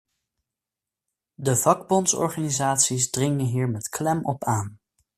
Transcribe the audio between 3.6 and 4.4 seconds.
met klem